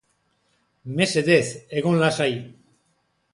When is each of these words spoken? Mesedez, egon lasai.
Mesedez, 1.01 1.45
egon 1.83 2.01
lasai. 2.05 2.33